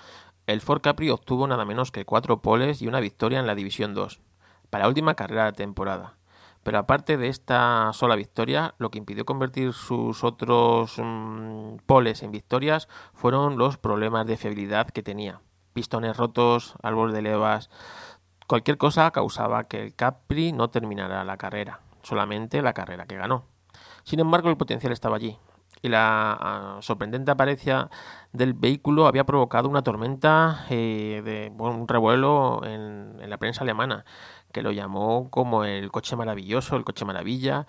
[0.45, 3.93] el Ford Capri obtuvo nada menos que cuatro poles y una victoria en la División
[3.93, 4.19] 2,
[4.69, 6.15] para la última carrera de temporada.
[6.63, 12.31] Pero aparte de esta sola victoria, lo que impidió convertir sus otros mm, poles en
[12.31, 15.41] victorias fueron los problemas de fiabilidad que tenía.
[15.73, 17.69] Pistones rotos, árbol de levas,
[18.47, 23.45] cualquier cosa causaba que el Capri no terminara la carrera, solamente la carrera que ganó.
[24.03, 25.37] Sin embargo, el potencial estaba allí,
[25.81, 27.89] y la ah, sorprendente apariencia
[28.33, 34.05] del vehículo había provocado una tormenta eh, de un revuelo en, la prensa alemana
[34.51, 37.65] que lo llamó como el coche maravilloso, el coche maravilla.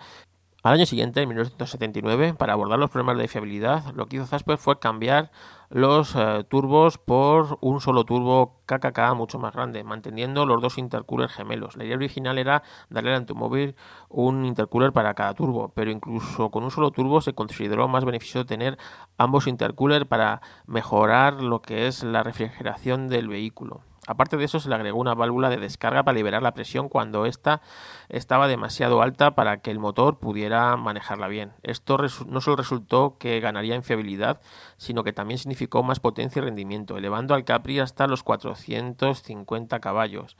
[0.63, 4.57] Al año siguiente, en 1979, para abordar los problemas de fiabilidad, lo que hizo Zasper
[4.57, 5.29] fue cambiar
[5.67, 11.33] los eh, turbos por un solo turbo KKK mucho más grande, manteniendo los dos intercoolers
[11.33, 11.75] gemelos.
[11.75, 13.75] La idea original era darle al automóvil
[14.07, 18.45] un intercooler para cada turbo, pero incluso con un solo turbo se consideró más beneficioso
[18.45, 18.77] tener
[19.17, 23.81] ambos intercoolers para mejorar lo que es la refrigeración del vehículo.
[24.07, 27.25] Aparte de eso, se le agregó una válvula de descarga para liberar la presión cuando
[27.25, 27.61] ésta
[28.09, 31.53] estaba demasiado alta para que el motor pudiera manejarla bien.
[31.63, 34.41] Esto no solo resultó que ganaría en fiabilidad,
[34.77, 40.35] sino que también significó más potencia y rendimiento, elevando al Capri hasta los 450 caballos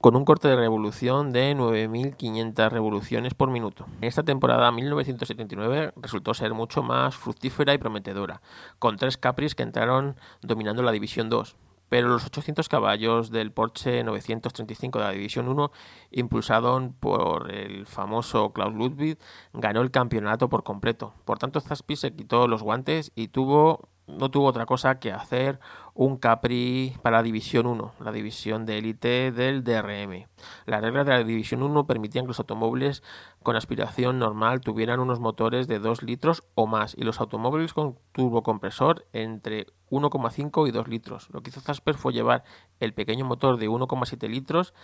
[0.00, 3.84] con un corte de revolución de 9.500 revoluciones por minuto.
[4.00, 8.40] En esta temporada 1979 resultó ser mucho más fructífera y prometedora,
[8.78, 11.54] con tres Capris que entraron dominando la División 2,
[11.90, 15.72] pero los 800 caballos del Porsche 935 de la División 1,
[16.12, 19.18] impulsado por el famoso Klaus Ludwig,
[19.52, 21.12] ganó el campeonato por completo.
[21.24, 25.60] Por tanto, Zaspi se quitó los guantes y tuvo no tuvo otra cosa que hacer
[25.94, 30.26] un Capri para la División 1, la división de élite del DRM.
[30.66, 33.02] Las reglas de la División 1 permitían que los automóviles
[33.42, 37.98] con aspiración normal tuvieran unos motores de 2 litros o más y los automóviles con
[38.12, 41.28] turbocompresor entre 1,5 y 2 litros.
[41.32, 42.44] Lo que hizo Zasper fue llevar
[42.78, 44.74] el pequeño motor de 1,7 litros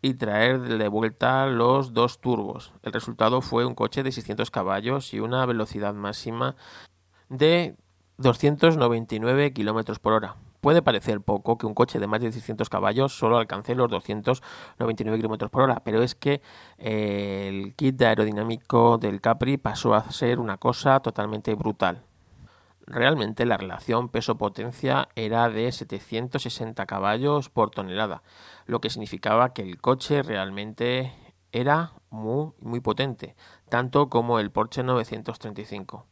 [0.00, 2.72] y traer de vuelta los dos turbos.
[2.82, 6.56] El resultado fue un coche de 600 caballos y una velocidad máxima
[7.28, 7.76] de
[8.18, 10.36] 299 km por hora.
[10.64, 15.20] Puede parecer poco que un coche de más de 600 caballos solo alcance los 299
[15.20, 16.40] km por hora, pero es que
[16.78, 22.04] eh, el kit aerodinámico del Capri pasó a ser una cosa totalmente brutal.
[22.86, 28.22] Realmente la relación peso-potencia era de 760 caballos por tonelada,
[28.64, 31.12] lo que significaba que el coche realmente
[31.52, 33.36] era muy, muy potente,
[33.68, 36.06] tanto como el Porsche 935.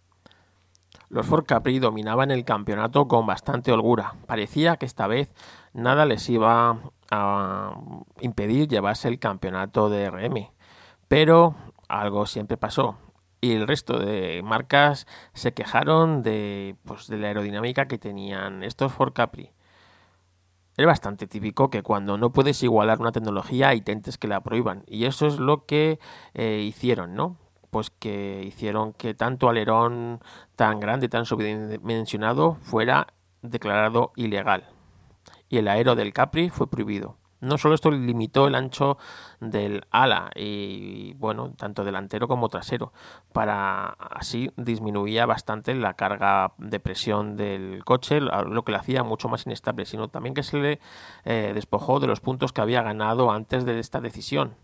[1.12, 4.14] Los Ford Capri dominaban el campeonato con bastante holgura.
[4.26, 5.30] Parecía que esta vez
[5.74, 6.78] nada les iba
[7.10, 7.76] a
[8.22, 10.50] impedir llevarse el campeonato de RM.
[11.08, 11.54] Pero
[11.86, 12.96] algo siempre pasó.
[13.42, 18.90] Y el resto de marcas se quejaron de, pues, de la aerodinámica que tenían estos
[18.90, 19.50] Ford Capri.
[20.78, 24.82] Es bastante típico que cuando no puedes igualar una tecnología intentes que la prohíban.
[24.86, 25.98] Y eso es lo que
[26.32, 27.36] eh, hicieron, ¿no?
[27.72, 30.20] Pues que hicieron que tanto alerón
[30.56, 33.06] tan grande, tan subdimensionado, fuera
[33.40, 34.68] declarado ilegal.
[35.48, 37.16] Y el aero del Capri fue prohibido.
[37.40, 38.98] No solo esto limitó el ancho
[39.40, 42.92] del ala y bueno, tanto delantero como trasero,
[43.32, 49.30] para así disminuía bastante la carga de presión del coche, lo que le hacía mucho
[49.30, 50.80] más inestable, sino también que se le
[51.24, 54.56] eh, despojó de los puntos que había ganado antes de esta decisión.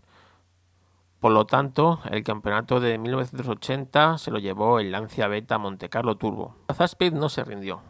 [1.19, 6.15] Por lo tanto, el campeonato de 1980 se lo llevó el Lancia Beta Monte Carlo
[6.15, 6.55] Turbo.
[6.73, 7.81] Zaspeed no se rindió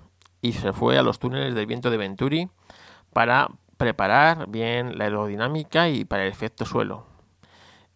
[0.42, 2.50] y se fue a los túneles del viento de Venturi
[3.14, 7.06] para preparar bien la aerodinámica y para el efecto suelo.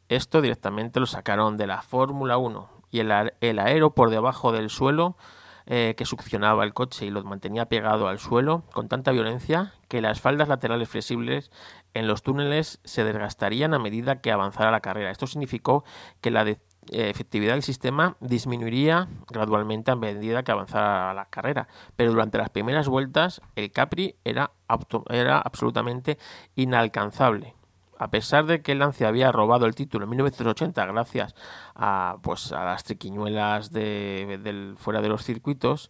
[0.07, 5.17] Esto directamente lo sacaron de la Fórmula 1 y el aero por debajo del suelo
[5.65, 10.01] eh, que succionaba el coche y lo mantenía pegado al suelo con tanta violencia que
[10.01, 11.51] las faldas laterales flexibles
[11.93, 15.11] en los túneles se desgastarían a medida que avanzara la carrera.
[15.11, 15.83] Esto significó
[16.21, 16.57] que la eh,
[16.91, 22.87] efectividad del sistema disminuiría gradualmente a medida que avanzara la carrera, pero durante las primeras
[22.87, 26.17] vueltas el Capri era absolutamente
[26.55, 27.55] inalcanzable
[28.03, 31.35] a pesar de que Lancia había robado el título en 1980 gracias
[31.73, 35.89] a, pues, a las triquiñuelas de, fuera de los circuitos,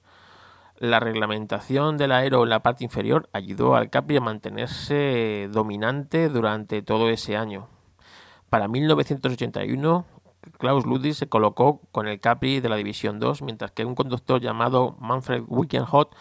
[0.78, 6.84] la reglamentación del aero en la parte inferior ayudó al Capri a mantenerse dominante durante
[6.84, 7.68] todo ese año.
[8.52, 10.06] Para 1981,
[10.60, 14.40] Klaus Ludwig se colocó con el Capri de la División 2, mientras que un conductor
[14.40, 16.16] llamado Manfred Wickenhot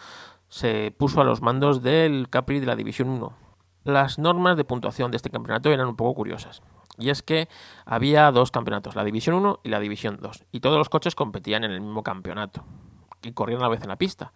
[0.49, 3.42] se puso a los mandos del Capri de la División 1.
[3.83, 6.61] Las normas de puntuación de este campeonato eran un poco curiosas.
[6.97, 7.49] Y es que
[7.85, 11.63] había dos campeonatos, la División 1 y la División 2, y todos los coches competían
[11.63, 12.63] en el mismo campeonato
[13.23, 14.31] y corrían a la vez en la pista,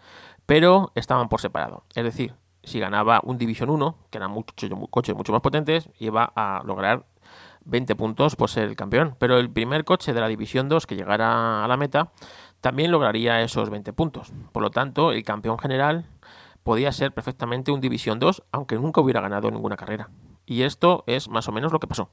[0.45, 1.83] pero estaban por separado.
[1.93, 2.33] Es decir,
[2.63, 7.05] si ganaba un División 1, que eran muchos coches mucho más potentes, iba a lograr
[7.65, 9.15] 20 puntos por ser el campeón.
[9.19, 12.11] Pero el primer coche de la División 2 que llegara a la meta
[12.61, 14.33] también lograría esos 20 puntos.
[14.51, 16.05] Por lo tanto, el campeón general
[16.67, 20.09] podía ser perfectamente un División 2, aunque nunca hubiera ganado ninguna carrera.
[20.45, 22.09] Y esto es más o menos lo que pasó.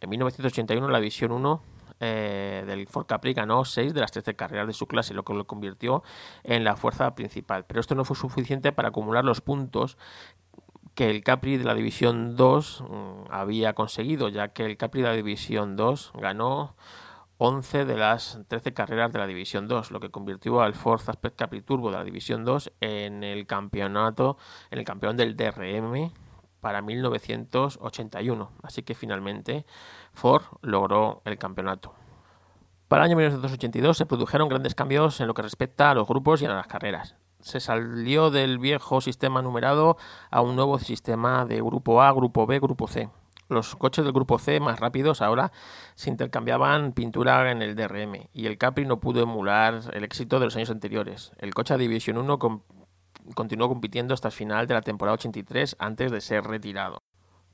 [0.00, 1.62] En 1981 la División 1
[2.00, 5.32] eh, del Ford Capri ganó 6 de las 13 carreras de su clase, lo que
[5.32, 6.02] lo convirtió
[6.42, 7.66] en la fuerza principal.
[7.66, 9.96] Pero esto no fue suficiente para acumular los puntos
[10.96, 15.08] que el Capri de la División 2 mm, había conseguido, ya que el Capri de
[15.08, 16.74] la División 2 ganó
[17.40, 21.36] 11 de las 13 carreras de la División 2, lo que convirtió al Ford Aspect
[21.38, 24.36] Capri Turbo de la División 2 en el campeonato,
[24.72, 26.12] en el campeón del DRM
[26.60, 28.50] para 1981.
[28.64, 29.64] Así que finalmente
[30.12, 31.94] Ford logró el campeonato.
[32.88, 36.42] Para el año 1982 se produjeron grandes cambios en lo que respecta a los grupos
[36.42, 37.14] y a las carreras.
[37.40, 39.96] Se salió del viejo sistema numerado
[40.32, 43.08] a un nuevo sistema de grupo A, grupo B, grupo C.
[43.48, 45.52] Los coches del grupo C más rápidos ahora
[45.94, 50.44] se intercambiaban pintura en el DRM y el Capri no pudo emular el éxito de
[50.44, 51.32] los años anteriores.
[51.38, 52.38] El coche a Division 1
[53.34, 56.98] continuó compitiendo hasta el final de la temporada 83 antes de ser retirado.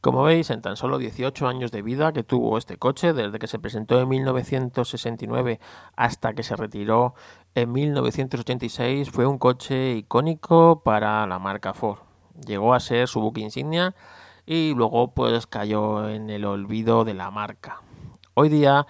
[0.01, 3.47] Como veis, en tan solo 18 años de vida que tuvo este coche, desde que
[3.47, 5.61] se presentó en 1969
[5.97, 7.15] hasta que se retiró
[7.55, 12.01] en 1986, fue un coche icónico para la marca Ford
[12.45, 13.95] Llegó a ser su buque insignia
[14.47, 17.83] y luego pues cayó en el olvido de la marca.
[18.35, 18.87] Hoy día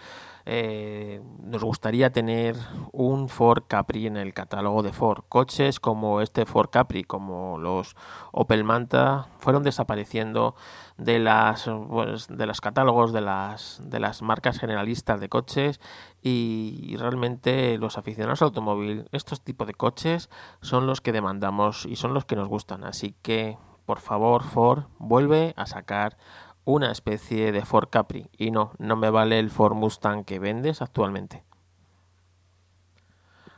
[0.47, 2.57] eh, nos gustaría tener
[2.93, 5.25] un Ford Capri en el catálogo de Ford.
[5.29, 7.97] Coches como este Ford Capri, como los
[8.33, 10.55] Opel Manta, fueron desapareciendo
[10.99, 15.81] de las pues, de los catálogos de las de las marcas generalistas de coches
[16.23, 20.31] y realmente los aficionados al automóvil, estos tipos de coches
[20.61, 22.85] son los que demandamos y son los que nos gustan.
[22.85, 26.17] Así que por favor Ford vuelve a sacar
[26.65, 28.29] una especie de Ford Capri.
[28.37, 31.45] Y no, no me vale el Ford Mustang que vendes actualmente.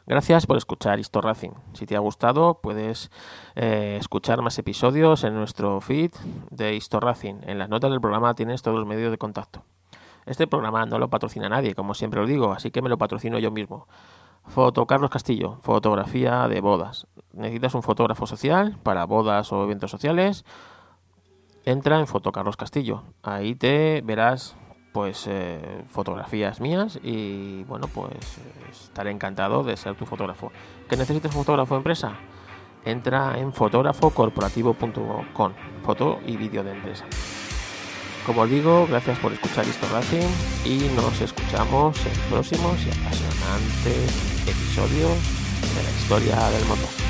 [0.08, 1.50] Gracias por escuchar Histo Racing.
[1.72, 3.10] Si te ha gustado, puedes
[3.56, 6.12] eh, escuchar más episodios en nuestro feed
[6.50, 7.40] de Histo Racing.
[7.42, 9.64] En las notas del programa tienes todos los medios de contacto.
[10.24, 13.38] Este programa no lo patrocina nadie, como siempre lo digo, así que me lo patrocino
[13.40, 13.88] yo mismo.
[14.48, 17.06] Foto Carlos Castillo, fotografía de bodas.
[17.32, 20.44] ¿Necesitas un fotógrafo social para bodas o eventos sociales?
[21.66, 23.02] entra en Foto Carlos Castillo.
[23.22, 24.56] Ahí te verás
[24.92, 28.38] pues eh, fotografías mías y bueno pues
[28.70, 30.50] estaré encantado de ser tu fotógrafo.
[30.88, 32.14] ¿Que necesitas fotógrafo empresa?
[32.84, 37.04] Entra en fotógrafocorporativo.com, foto y vídeo de empresa.
[38.26, 40.26] Como os digo, gracias por escuchar esto Racing
[40.64, 44.10] y nos escuchamos en próximos y apasionantes
[44.48, 45.16] episodios
[45.76, 47.05] de la historia del motor.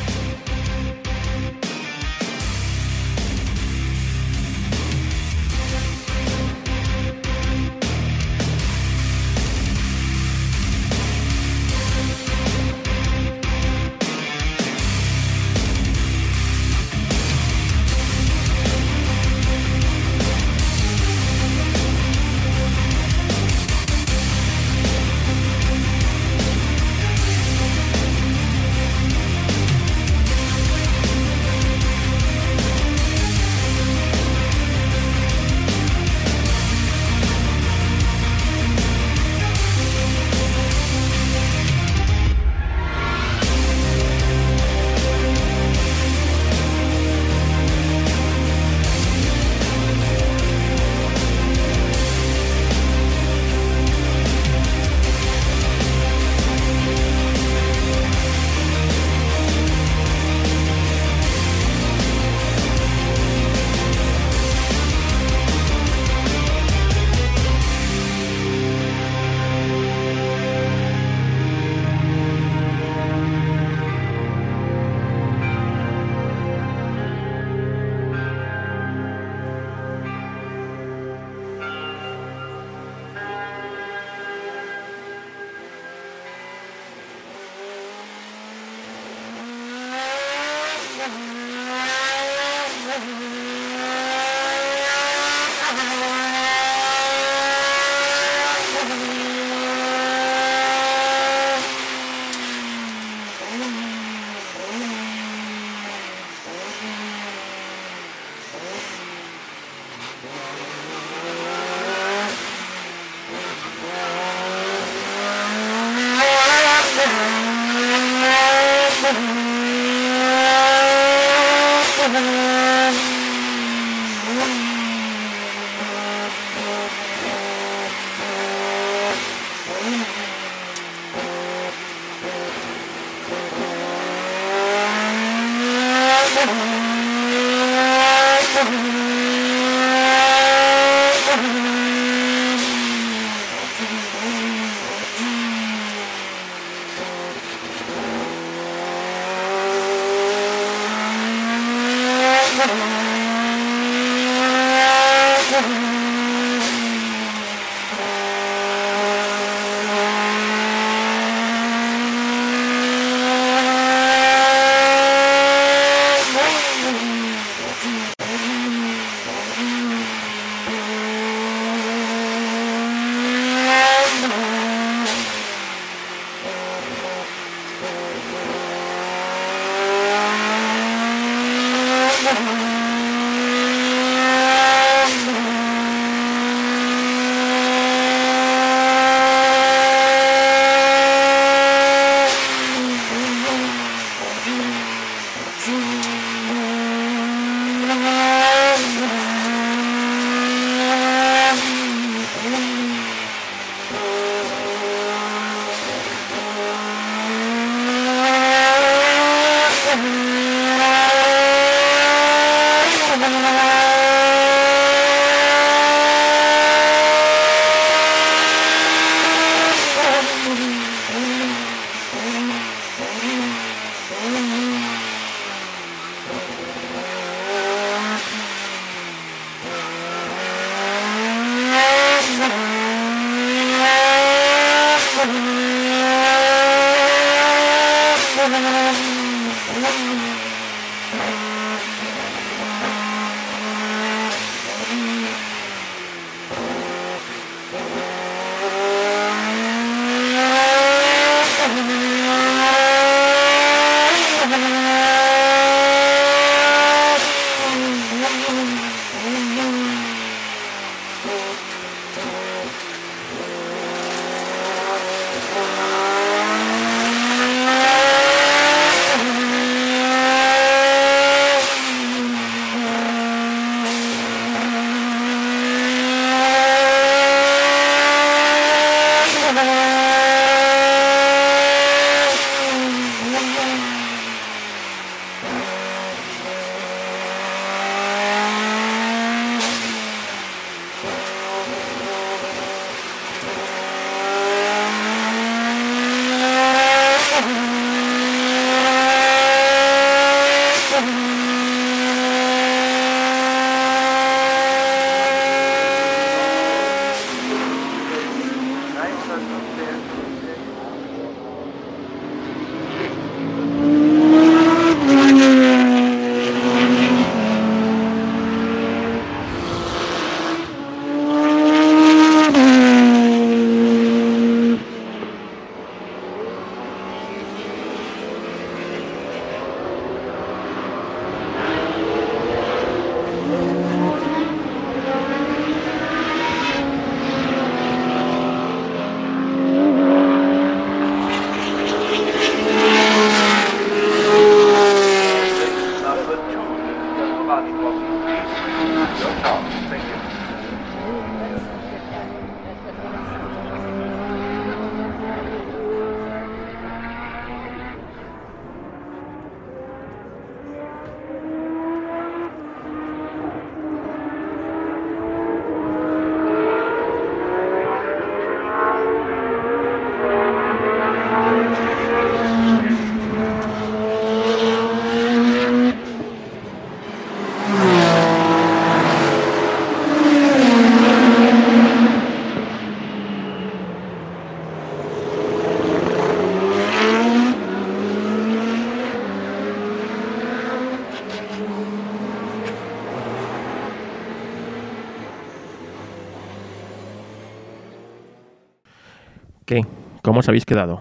[400.37, 401.01] ¿Cómo os habéis quedado?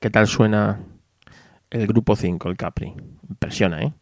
[0.00, 0.78] ¿Qué tal suena
[1.70, 2.94] el grupo 5, el Capri?
[3.28, 3.92] Impresiona, ¿eh?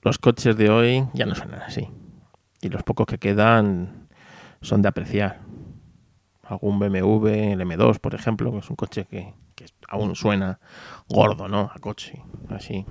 [0.00, 1.90] Los coches de hoy ya no suenan así.
[2.62, 4.08] Y los pocos que quedan
[4.62, 5.40] son de apreciar.
[6.44, 10.60] Algún BMW, el M2, por ejemplo, que es un coche que, que aún suena
[11.06, 11.70] gordo, ¿no?
[11.70, 12.86] A coche, así.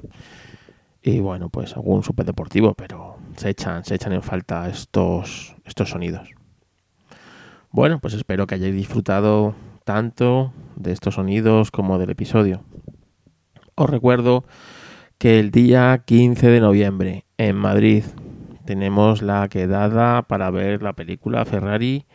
[1.01, 6.29] Y bueno, pues algún superdeportivo, pero se echan, se echan en falta estos, estos sonidos.
[7.71, 12.63] Bueno, pues espero que hayáis disfrutado tanto de estos sonidos como del episodio.
[13.75, 14.45] Os recuerdo
[15.17, 18.03] que el día 15 de noviembre en Madrid
[18.65, 22.05] tenemos la quedada para ver la película Ferrari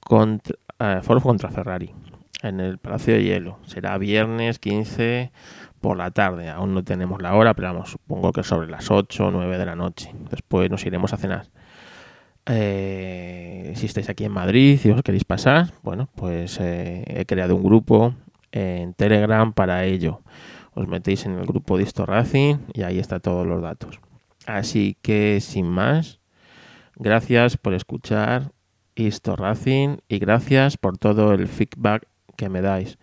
[0.00, 1.94] contra, eh, contra Ferrari
[2.42, 3.58] en el Palacio de Hielo.
[3.64, 5.32] Será viernes 15
[5.80, 6.48] por la tarde.
[6.48, 9.66] Aún no tenemos la hora, pero vamos, supongo que sobre las 8 o 9 de
[9.66, 10.14] la noche.
[10.30, 11.46] Después nos iremos a cenar.
[12.52, 17.54] Eh, si estáis aquí en Madrid y os queréis pasar, bueno, pues eh, he creado
[17.54, 18.14] un grupo
[18.50, 20.20] en Telegram para ello.
[20.74, 24.00] Os metéis en el grupo Disto Racing y ahí está todos los datos.
[24.46, 26.18] Así que sin más,
[26.96, 28.50] gracias por escuchar
[28.96, 32.98] Disto Racing y gracias por todo el feedback que me dais.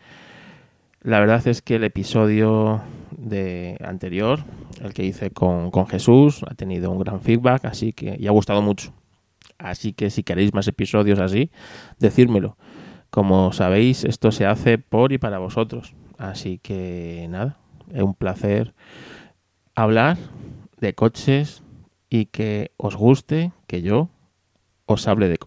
[1.01, 2.81] La verdad es que el episodio
[3.11, 4.43] de anterior,
[4.81, 8.31] el que hice con, con Jesús, ha tenido un gran feedback, así que y ha
[8.31, 8.96] gustado mucho.
[9.57, 11.51] Así que si queréis más episodios así,
[11.99, 12.57] decírmelo.
[13.09, 15.95] Como sabéis, esto se hace por y para vosotros.
[16.17, 17.57] Así que nada,
[17.93, 18.73] es un placer
[19.75, 20.17] hablar
[20.79, 21.63] de coches
[22.09, 24.09] y que os guste que yo
[24.85, 25.37] os hable de